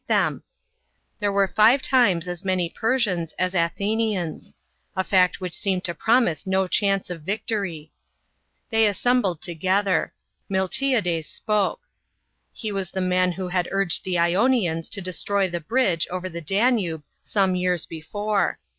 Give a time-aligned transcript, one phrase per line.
[0.07, 0.43] ]VICTORY FOR THE GREEKS.
[1.17, 1.17] 89?
[1.19, 3.37] There were five times as many Persians \*.
[3.37, 4.55] as * Athenians;
[4.95, 7.91] a fact which seemed to promise no chance of victory.
[8.71, 10.11] They assembled together.
[10.49, 11.81] Miltiades 1 spoke.
[12.51, 12.71] He.
[12.71, 17.03] was the man who had urged the lonians to destroy the bridge over the Danube
[17.23, 18.57] some years before.